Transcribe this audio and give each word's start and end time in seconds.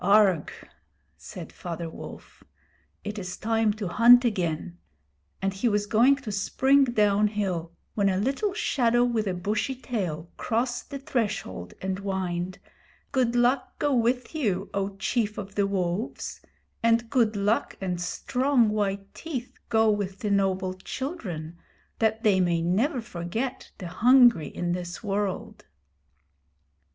'Augrh!' 0.03 0.67
said 1.15 1.53
Father 1.53 1.87
Wolf, 1.87 2.43
'it 3.03 3.19
is 3.19 3.37
time 3.37 3.71
to 3.73 3.87
hunt 3.87 4.25
again'; 4.25 4.79
and 5.43 5.53
he 5.53 5.69
was 5.69 5.85
going 5.85 6.15
to 6.15 6.31
spring 6.31 6.85
down 6.85 7.27
hill 7.27 7.71
when 7.93 8.09
a 8.09 8.17
little 8.17 8.51
shadow 8.55 9.03
with 9.03 9.27
a 9.27 9.35
bushy 9.35 9.75
tail 9.75 10.27
crossed 10.37 10.89
the 10.89 10.97
threshold 10.97 11.75
and 11.83 11.99
whined: 11.99 12.57
'Good 13.11 13.35
luck 13.35 13.77
go 13.77 13.93
with 13.93 14.33
you, 14.33 14.71
O 14.73 14.95
Chief 14.95 15.37
of 15.37 15.53
the 15.53 15.67
Wolves; 15.67 16.41
and 16.81 17.11
good 17.11 17.35
luck 17.35 17.77
and 17.79 18.01
strong 18.01 18.69
white 18.69 19.13
teeth 19.13 19.59
go 19.69 19.91
with 19.91 20.21
the 20.21 20.31
noble 20.31 20.73
children, 20.73 21.59
that 21.99 22.23
they 22.23 22.39
may 22.39 22.63
never 22.63 23.01
forget 23.01 23.69
the 23.77 23.85
hungry 23.87 24.47
in 24.47 24.71
this 24.71 25.03
world.' 25.03 25.65